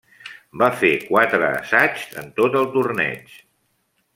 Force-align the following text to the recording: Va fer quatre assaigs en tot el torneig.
Va 0.61 0.69
fer 0.83 0.89
quatre 1.03 1.49
assaigs 1.59 2.07
en 2.23 2.33
tot 2.41 2.59
el 2.63 2.69
torneig. 2.79 3.41